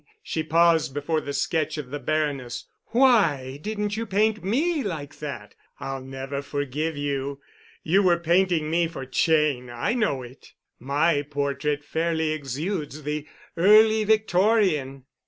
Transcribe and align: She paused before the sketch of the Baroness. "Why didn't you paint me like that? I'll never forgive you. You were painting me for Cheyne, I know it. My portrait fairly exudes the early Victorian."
She 0.23 0.41
paused 0.41 0.95
before 0.95 1.21
the 1.21 1.31
sketch 1.31 1.77
of 1.77 1.91
the 1.91 1.99
Baroness. 1.99 2.65
"Why 2.87 3.59
didn't 3.61 3.95
you 3.95 4.07
paint 4.07 4.43
me 4.43 4.81
like 4.81 5.19
that? 5.19 5.53
I'll 5.79 6.01
never 6.01 6.41
forgive 6.41 6.97
you. 6.97 7.39
You 7.83 8.01
were 8.01 8.17
painting 8.17 8.71
me 8.71 8.87
for 8.87 9.05
Cheyne, 9.05 9.69
I 9.69 9.93
know 9.93 10.23
it. 10.23 10.53
My 10.79 11.21
portrait 11.21 11.83
fairly 11.85 12.31
exudes 12.31 13.03
the 13.03 13.27
early 13.55 14.03
Victorian." 14.03 15.05